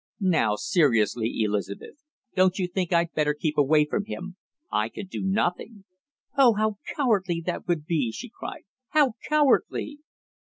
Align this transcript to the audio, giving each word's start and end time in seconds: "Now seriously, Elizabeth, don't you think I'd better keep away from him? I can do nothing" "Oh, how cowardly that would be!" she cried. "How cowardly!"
"Now 0.33 0.55
seriously, 0.55 1.31
Elizabeth, 1.43 2.01
don't 2.35 2.57
you 2.57 2.67
think 2.67 2.91
I'd 2.91 3.13
better 3.13 3.35
keep 3.35 3.55
away 3.55 3.85
from 3.85 4.05
him? 4.05 4.35
I 4.71 4.89
can 4.89 5.05
do 5.05 5.21
nothing" 5.21 5.85
"Oh, 6.39 6.53
how 6.55 6.79
cowardly 6.95 7.43
that 7.45 7.67
would 7.67 7.85
be!" 7.85 8.11
she 8.11 8.27
cried. 8.27 8.63
"How 8.87 9.13
cowardly!" 9.29 9.99